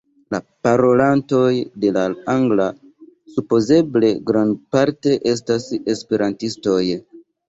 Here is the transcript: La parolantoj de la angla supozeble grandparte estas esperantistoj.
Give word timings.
La 0.33 0.37
parolantoj 0.67 1.49
de 1.83 1.91
la 1.97 2.05
angla 2.33 2.65
supozeble 3.33 4.09
grandparte 4.31 5.13
estas 5.33 5.69
esperantistoj. 5.95 6.81